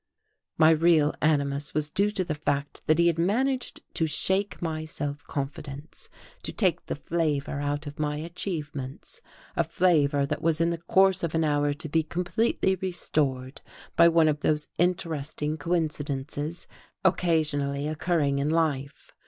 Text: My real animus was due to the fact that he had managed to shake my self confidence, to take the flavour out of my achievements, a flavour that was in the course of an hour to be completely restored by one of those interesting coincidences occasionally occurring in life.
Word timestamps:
My 0.57 0.71
real 0.71 1.13
animus 1.21 1.75
was 1.75 1.91
due 1.91 2.09
to 2.09 2.23
the 2.23 2.33
fact 2.33 2.81
that 2.87 2.97
he 2.97 3.05
had 3.05 3.19
managed 3.19 3.81
to 3.93 4.07
shake 4.07 4.59
my 4.59 4.83
self 4.83 5.23
confidence, 5.27 6.09
to 6.41 6.51
take 6.51 6.87
the 6.87 6.95
flavour 6.95 7.59
out 7.61 7.85
of 7.85 7.99
my 7.99 8.17
achievements, 8.17 9.21
a 9.55 9.63
flavour 9.63 10.25
that 10.25 10.41
was 10.41 10.59
in 10.59 10.71
the 10.71 10.79
course 10.81 11.21
of 11.21 11.35
an 11.35 11.43
hour 11.43 11.71
to 11.73 11.87
be 11.87 12.01
completely 12.01 12.73
restored 12.73 13.61
by 13.95 14.07
one 14.07 14.27
of 14.27 14.39
those 14.39 14.67
interesting 14.79 15.55
coincidences 15.55 16.65
occasionally 17.05 17.87
occurring 17.87 18.39
in 18.39 18.49
life. 18.49 19.13